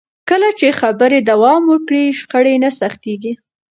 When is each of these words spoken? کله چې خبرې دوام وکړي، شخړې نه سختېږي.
کله 0.29 0.49
چې 0.59 0.67
خبرې 0.79 1.19
دوام 1.31 1.61
وکړي، 1.71 2.03
شخړې 2.19 2.55
نه 2.63 2.69
سختېږي. 2.79 3.33